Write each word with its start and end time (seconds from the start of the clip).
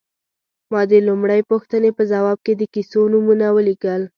ما 0.71 0.81
د 0.91 0.93
لومړۍ 1.07 1.41
پوښتنې 1.51 1.91
په 1.97 2.03
ځواب 2.11 2.37
کې 2.45 2.53
د 2.55 2.61
کیسو 2.73 3.01
نومونه 3.13 3.45
ولیکل. 3.57 4.01